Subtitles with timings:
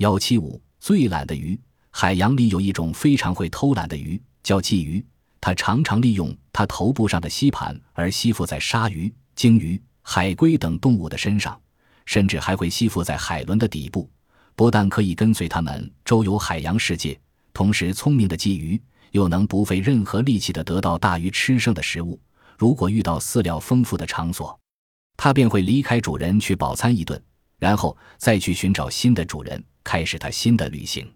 [0.00, 5.04] 幺七五最懒的鱼，海洋里有一种非常会偷懒的鱼，叫鲫鱼。
[5.42, 11.60] 它常常利用它头部上的吸盘而吸附在鲨鱼、鲸鱼、海龟等动物的身上，
[12.06, 14.08] 甚至还会吸附在海轮的底部。
[14.56, 17.20] 不但可以跟随它们周游海洋世界，
[17.52, 18.80] 同时聪明的鲫鱼
[19.10, 22.18] 又能不费任何力气地得到大鱼吃剩的食物。
[22.56, 24.58] 如果遇到饲料丰富的场所，
[25.18, 27.22] 它便会离开主人去饱餐一顿，
[27.58, 31.14] 然后再去寻找新的主人，开始他新的旅行。